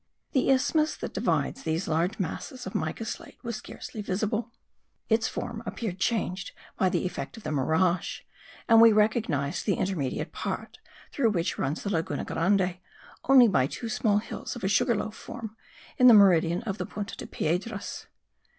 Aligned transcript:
The 0.31 0.49
isthmus 0.49 0.95
that 0.95 1.13
divides 1.13 1.61
these 1.61 1.87
large 1.87 2.17
masses 2.17 2.65
of 2.65 2.73
mica 2.73 3.05
slate 3.05 3.37
was 3.43 3.55
scarcely 3.57 4.01
visible; 4.01 4.51
its 5.09 5.27
form 5.27 5.61
appeared 5.63 5.99
changed 5.99 6.53
by 6.75 6.89
the 6.89 7.05
effect 7.05 7.37
of 7.37 7.43
the 7.43 7.51
mirage 7.51 8.21
and 8.67 8.81
we 8.81 8.91
recognized 8.91 9.67
the 9.67 9.75
intermediate 9.75 10.31
part, 10.31 10.79
through 11.11 11.29
which 11.29 11.59
runs 11.59 11.83
the 11.83 11.91
Laguna 11.91 12.25
Grande, 12.25 12.79
only 13.25 13.47
by 13.47 13.67
two 13.67 13.89
small 13.89 14.17
hills 14.17 14.55
of 14.55 14.63
a 14.63 14.67
sugarloaf 14.67 15.15
form, 15.15 15.55
in 15.99 16.07
the 16.07 16.15
meridian 16.15 16.63
of 16.63 16.79
the 16.79 16.87
Punta 16.87 17.15
de 17.15 17.27
Piedras. 17.27 18.07